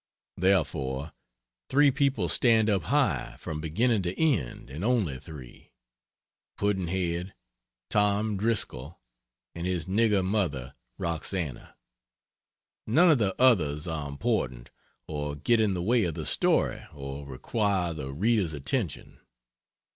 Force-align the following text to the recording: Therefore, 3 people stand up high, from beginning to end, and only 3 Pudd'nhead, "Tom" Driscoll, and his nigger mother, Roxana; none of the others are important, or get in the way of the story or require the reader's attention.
Therefore, 0.37 1.11
3 1.69 1.91
people 1.91 2.27
stand 2.27 2.71
up 2.71 2.85
high, 2.85 3.35
from 3.37 3.61
beginning 3.61 4.01
to 4.01 4.19
end, 4.19 4.71
and 4.71 4.83
only 4.83 5.19
3 5.19 5.71
Pudd'nhead, 6.57 7.35
"Tom" 7.91 8.35
Driscoll, 8.35 8.99
and 9.53 9.67
his 9.67 9.85
nigger 9.85 10.25
mother, 10.25 10.73
Roxana; 10.97 11.77
none 12.87 13.11
of 13.11 13.19
the 13.19 13.39
others 13.39 13.85
are 13.85 14.09
important, 14.09 14.71
or 15.05 15.35
get 15.35 15.61
in 15.61 15.75
the 15.75 15.83
way 15.83 16.05
of 16.05 16.15
the 16.15 16.25
story 16.25 16.81
or 16.95 17.27
require 17.27 17.93
the 17.93 18.11
reader's 18.11 18.53
attention. 18.53 19.19